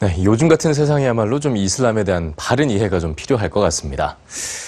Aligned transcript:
네, 0.00 0.16
요즘 0.24 0.48
같은 0.48 0.74
세상이야말로 0.74 1.40
좀 1.40 1.56
이슬람에 1.56 2.04
대한 2.04 2.34
바른 2.36 2.68
이해가 2.68 2.98
좀 3.00 3.14
필요할 3.14 3.48
것 3.48 3.60
같습니다. 3.60 4.16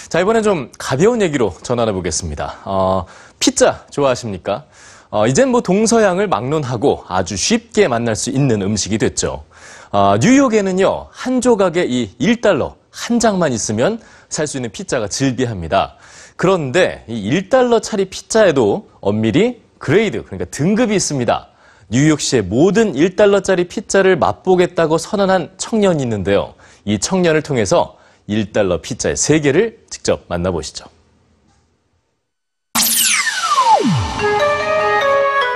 자, 0.08 0.20
이번엔 0.20 0.42
좀 0.42 0.70
가벼운 0.78 1.20
얘기로 1.20 1.54
전환해 1.62 1.92
보겠습니다. 1.92 2.60
어, 2.64 3.04
피자 3.40 3.84
좋아하십니까? 3.90 4.64
어, 5.10 5.26
이젠 5.26 5.50
뭐 5.50 5.60
동서양을 5.60 6.28
막론하고 6.28 7.04
아주 7.08 7.36
쉽게 7.36 7.88
만날 7.88 8.14
수 8.16 8.30
있는 8.30 8.62
음식이 8.62 8.98
됐죠. 8.98 9.44
어, 9.90 10.16
뉴욕에는요, 10.20 11.08
한 11.10 11.40
조각에 11.40 11.84
이 11.84 12.16
1달러 12.18 12.74
한 12.90 13.20
장만 13.20 13.52
있으면 13.52 14.00
살 14.28 14.46
수 14.46 14.56
있는 14.58 14.70
피자가 14.70 15.08
즐비합니다. 15.08 15.96
그런데 16.36 17.04
이 17.08 17.30
1달러짜리 17.30 18.08
피자에도 18.10 18.88
엄밀히 19.00 19.60
그레이드, 19.78 20.24
그러니까 20.24 20.46
등급이 20.50 20.94
있습니다. 20.94 21.48
뉴욕시의 21.88 22.42
모든 22.42 22.94
1달러짜리 22.94 23.68
피자를 23.68 24.16
맛보겠다고 24.16 24.98
선언한 24.98 25.52
청년이 25.56 26.02
있는데요. 26.02 26.54
이 26.84 26.98
청년을 26.98 27.42
통해서 27.42 27.96
1달러 28.28 28.82
피자의 28.82 29.16
세계를 29.16 29.78
직접 29.88 30.24
만나보시죠. 30.28 30.84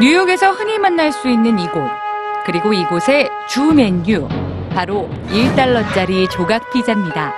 뉴욕에서 0.01 0.53
흔히 0.53 0.79
만날 0.79 1.13
수 1.13 1.29
있는 1.29 1.59
이곳, 1.59 1.81
그리고 2.47 2.73
이곳의 2.73 3.29
주 3.49 3.61
메뉴, 3.73 4.27
바로 4.71 5.11
1달러짜리 5.29 6.31
조각 6.31 6.73
피자입니다. 6.73 7.35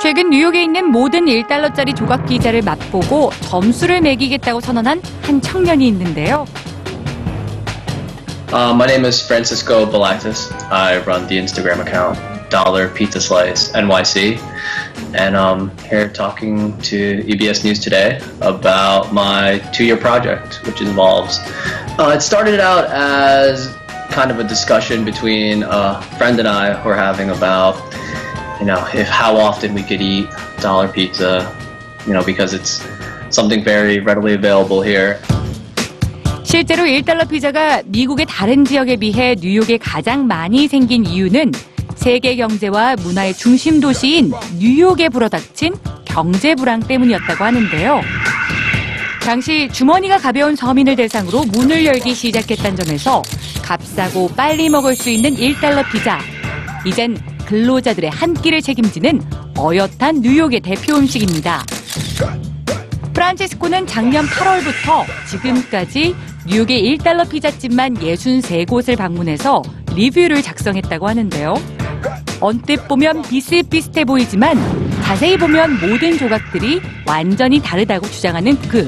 최근 0.00 0.30
뉴욕에 0.30 0.62
있는 0.62 0.86
모든 0.86 1.26
1달러짜리 1.26 1.94
조각 1.94 2.24
피자를 2.26 2.62
맛보고 2.62 3.30
점수를 3.42 4.00
매기겠다고 4.00 4.60
선언한 4.60 5.02
한 5.22 5.40
청년이 5.40 5.86
있는데요. 5.88 6.46
Uh, 8.52 8.74
my 8.74 8.84
name 8.84 9.06
is 9.06 9.26
Francisco 9.26 9.86
Balactus. 9.86 10.52
I 10.64 11.02
run 11.04 11.26
the 11.26 11.38
Instagram 11.38 11.80
account 11.80 12.50
Dollar 12.50 12.90
Pizza 12.90 13.18
Slice 13.18 13.72
NYC, 13.72 14.36
and 15.14 15.34
I'm 15.38 15.74
here 15.78 16.06
talking 16.10 16.76
to 16.82 17.22
EBS 17.22 17.64
News 17.64 17.78
today 17.78 18.20
about 18.42 19.10
my 19.10 19.60
two-year 19.72 19.96
project, 19.96 20.60
which 20.66 20.82
involves. 20.82 21.38
Uh, 21.98 22.12
it 22.14 22.20
started 22.20 22.60
out 22.60 22.90
as 22.90 23.74
kind 24.10 24.30
of 24.30 24.38
a 24.38 24.44
discussion 24.44 25.02
between 25.02 25.62
a 25.62 26.02
friend 26.18 26.38
and 26.38 26.46
I 26.46 26.74
who 26.74 26.90
were 26.90 26.94
having 26.94 27.30
about, 27.30 27.76
you 28.60 28.66
know, 28.66 28.86
if 28.92 29.08
how 29.08 29.34
often 29.34 29.72
we 29.72 29.82
could 29.82 30.02
eat 30.02 30.28
dollar 30.60 30.88
pizza, 30.88 31.56
you 32.06 32.12
know, 32.12 32.22
because 32.22 32.52
it's 32.52 32.86
something 33.34 33.64
very 33.64 34.00
readily 34.00 34.34
available 34.34 34.82
here. 34.82 35.22
실제로 36.52 36.82
1달러 36.82 37.26
피자가 37.26 37.80
미국의 37.86 38.26
다른 38.28 38.62
지역에 38.62 38.96
비해 38.96 39.34
뉴욕에 39.40 39.78
가장 39.78 40.26
많이 40.26 40.68
생긴 40.68 41.06
이유는 41.06 41.50
세계 41.94 42.36
경제와 42.36 42.96
문화의 42.96 43.32
중심 43.32 43.80
도시인 43.80 44.30
뉴욕에 44.58 45.08
불어닥친 45.08 45.74
경제 46.04 46.54
불황 46.54 46.80
때문이었다고 46.80 47.42
하는데요. 47.42 48.02
당시 49.22 49.70
주머니가 49.72 50.18
가벼운 50.18 50.54
서민을 50.54 50.94
대상으로 50.94 51.44
문을 51.44 51.86
열기 51.86 52.14
시작했다는 52.14 52.84
점에서 52.84 53.22
값싸고 53.62 54.32
빨리 54.36 54.68
먹을 54.68 54.94
수 54.94 55.08
있는 55.08 55.34
1달러 55.34 55.90
피자. 55.90 56.20
이젠 56.84 57.16
근로자들의 57.46 58.10
한 58.10 58.34
끼를 58.34 58.60
책임지는 58.60 59.22
어엿한 59.56 60.20
뉴욕의 60.20 60.60
대표 60.60 60.96
음식입니다. 60.96 61.64
프란치스코는 63.14 63.86
작년 63.86 64.26
8월부터 64.26 65.06
지금까지 65.28 66.14
뉴욕의 66.44 66.98
1달러 66.98 67.28
피자집만 67.28 67.94
63곳을 67.94 68.98
방문해서 68.98 69.62
리뷰를 69.94 70.42
작성했다고 70.42 71.08
하는데요. 71.08 71.54
언뜻 72.40 72.88
보면 72.88 73.22
비슷비슷해 73.22 74.04
보이지만 74.04 74.58
자세히 75.04 75.36
보면 75.36 75.78
모든 75.80 76.18
조각들이 76.18 76.80
완전히 77.06 77.60
다르다고 77.60 78.06
주장하는 78.06 78.58
그. 78.62 78.84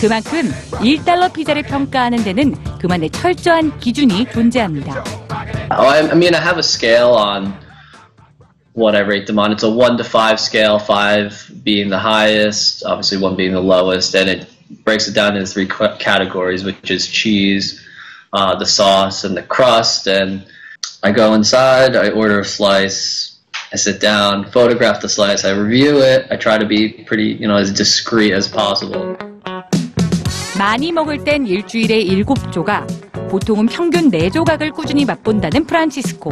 그만큼 0.00 0.50
1달러 0.80 1.30
피자를 1.32 1.62
평가하는 1.62 2.24
데는 2.24 2.54
그만의 2.80 3.10
철저한 3.10 3.78
기준이 3.78 4.26
존재합니다. 4.32 5.04
Oh, 5.70 5.88
I, 5.88 6.14
mean, 6.14 6.34
I 6.34 6.40
have 6.40 6.58
a 6.58 6.62
scale 6.62 7.14
on 7.14 7.52
what 8.74 8.96
I 8.96 9.02
rate 9.02 9.26
them 9.26 9.38
on. 9.38 9.52
It's 9.52 9.62
a 9.62 9.70
one 9.70 9.96
to 9.98 10.04
five 10.04 10.40
scale, 10.40 10.78
five 10.78 11.32
being 11.62 11.90
the 11.90 11.98
highest, 11.98 12.84
obviously 12.84 13.18
one 13.22 13.36
being 13.36 13.52
the 13.52 13.60
lowest, 13.60 14.14
and 14.16 14.28
it 14.28 14.51
breaks 14.84 15.08
it 15.08 15.14
down 15.14 15.36
into 15.36 15.46
three 15.46 15.66
categories, 15.98 16.64
which 16.64 16.90
is 16.90 17.06
cheese, 17.06 17.84
uh, 18.32 18.54
the 18.56 18.66
sauce, 18.66 19.24
and 19.24 19.36
the 19.36 19.42
crust. 19.42 20.06
And 20.06 20.44
I 21.02 21.12
go 21.12 21.34
inside, 21.34 21.96
I 21.96 22.10
order 22.10 22.40
a 22.40 22.44
slice, 22.44 23.38
I 23.72 23.76
sit 23.76 24.00
down, 24.00 24.50
photograph 24.50 25.00
the 25.00 25.08
slice, 25.08 25.44
I 25.44 25.52
review 25.52 25.98
it. 25.98 26.26
I 26.30 26.36
try 26.36 26.58
to 26.58 26.66
be 26.66 27.04
pretty, 27.06 27.36
you 27.40 27.48
know, 27.48 27.56
as 27.56 27.72
discreet 27.72 28.32
as 28.32 28.50
possible. 28.50 29.16
많이 30.58 30.92
먹을 30.92 31.24
땐 31.24 31.46
일주일에 31.46 32.04
7조각, 32.04 33.30
보통은 33.30 33.66
평균 33.66 34.10
4조각을 34.10 34.72
꾸준히 34.72 35.04
맛본다는 35.04 35.66
프란치스코. 35.66 36.30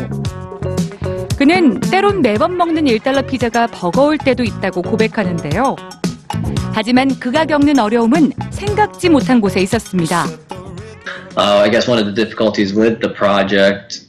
그는 1.38 1.80
때론 1.80 2.20
매번 2.20 2.58
먹는 2.58 2.84
1달러 2.84 3.26
피자가 3.26 3.66
버거울 3.68 4.18
때도 4.18 4.44
있다고 4.44 4.82
고백하는데요. 4.82 5.99
하지만 6.73 7.17
그가 7.19 7.45
겪는 7.45 7.79
어려움은 7.79 8.33
생각지 8.51 9.09
못한 9.09 9.39
곳에 9.41 9.61
있었습니다. 9.61 10.25
Uh, 11.37 11.63
I 11.63 11.69
guess 11.69 11.87
one 11.87 11.99
of 11.99 12.05
the 12.05 12.13
difficulties 12.13 12.73
with 12.73 13.01
the 13.01 13.09
project 13.09 14.05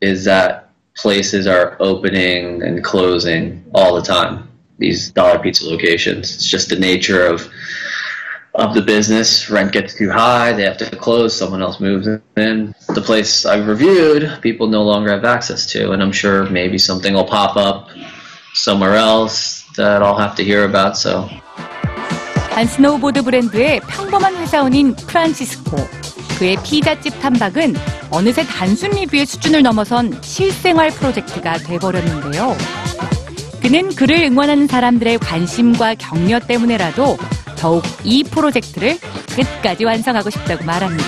is 0.00 0.24
that 0.24 0.68
places 0.94 1.46
are 1.46 1.76
opening 1.80 2.62
and 2.62 2.82
closing 2.82 3.64
all 3.74 3.94
the 3.94 4.02
time. 4.02 4.48
These 4.78 5.10
dollar 5.10 5.38
pizza 5.38 5.64
locations. 5.68 6.34
It's 6.34 6.46
just 6.46 6.68
the 6.68 6.76
nature 6.78 7.24
of 7.24 7.48
of 8.56 8.74
the 8.74 8.82
business. 8.82 9.50
Rent 9.50 9.72
gets 9.72 9.94
too 9.94 10.10
high, 10.10 10.52
they 10.52 10.64
have 10.64 10.78
to 10.78 10.90
close. 10.96 11.36
Someone 11.36 11.62
else 11.62 11.78
moves 11.78 12.06
in. 12.36 12.74
The 12.94 13.02
place 13.02 13.44
I've 13.44 13.68
reviewed, 13.68 14.38
people 14.42 14.66
no 14.66 14.82
longer 14.82 15.10
have 15.10 15.24
access 15.24 15.66
to, 15.72 15.92
and 15.92 16.02
I'm 16.02 16.12
sure 16.12 16.48
maybe 16.48 16.78
something 16.78 17.14
will 17.14 17.28
pop 17.28 17.56
up 17.56 17.90
somewhere 18.54 18.94
else 18.94 19.64
that 19.76 20.02
I'll 20.02 20.18
have 20.18 20.34
to 20.36 20.44
hear 20.44 20.64
about. 20.64 20.96
So 20.96 21.28
한 22.61 22.67
스노우보드 22.67 23.23
브랜드의 23.23 23.79
평범한 23.89 24.35
회사원인 24.35 24.95
프란치스코. 24.95 25.77
그의 26.37 26.55
피자집 26.63 27.19
탐방은 27.19 27.73
어느새 28.11 28.45
단순 28.45 28.91
리뷰의 28.91 29.25
수준을 29.25 29.63
넘어선 29.63 30.15
실생활 30.21 30.91
프로젝트가 30.91 31.57
돼버렸는데요. 31.57 32.55
그는 33.63 33.95
그를 33.95 34.25
응원하는 34.25 34.67
사람들의 34.67 35.17
관심과 35.17 35.95
격려 35.95 36.39
때문에라도 36.41 37.17
더욱 37.57 37.83
이 38.03 38.23
프로젝트를 38.23 38.99
끝까지 39.35 39.83
완성하고 39.83 40.29
싶다고 40.29 40.63
말합니다. 40.63 41.03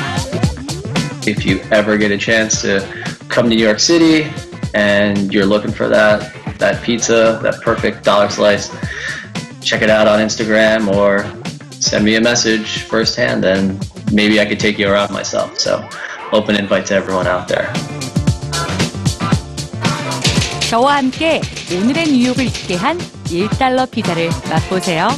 if 1.27 1.45
you 1.47 1.61
ever 1.71 1.99
get 1.99 2.11
a 2.11 2.17
chance 2.17 2.63
to 2.63 2.81
come 3.29 3.47
to 3.47 3.55
New 3.55 3.63
York 3.63 3.79
City 3.79 4.27
and 4.73 5.31
you're 5.31 5.45
looking 5.45 5.71
for 5.71 5.87
that 5.87 6.33
that 6.57 6.81
pizza, 6.81 7.39
that 7.43 7.61
perfect 7.61 8.03
dollar 8.03 8.29
slice, 8.31 8.71
check 9.61 9.83
it 9.83 9.91
out 9.91 10.07
on 10.07 10.19
Instagram 10.19 10.89
or 10.89 11.42
send 11.82 12.04
me 12.04 12.16
a 12.16 12.20
message 12.20 12.82
firsthand 12.84 13.44
and 13.44 13.78
maybe 14.12 14.40
I 14.40 14.46
could 14.46 14.60
take 14.60 14.78
you 14.78 14.88
around 14.90 15.12
myself. 15.12 15.58
So 15.58 15.86
open 16.32 16.56
invite 16.56 16.86
to 16.86 16.94
everyone 16.94 17.26
out 17.26 17.48
there. 17.48 17.72
저와 20.68 20.96
함께 20.96 21.40
오늘의 21.72 22.12
뉴욕을 22.12 22.44
잊게 22.44 22.76
한 22.76 22.98
1달러 23.24 23.90
피자를 23.90 24.28
맛보세요. 24.50 25.08